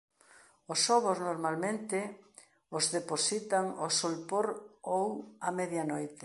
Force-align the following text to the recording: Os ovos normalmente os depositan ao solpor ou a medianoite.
Os 0.73 0.81
ovos 0.97 1.17
normalmente 1.29 1.97
os 2.77 2.85
depositan 2.97 3.65
ao 3.81 3.89
solpor 4.01 4.45
ou 4.97 5.05
a 5.47 5.49
medianoite. 5.59 6.19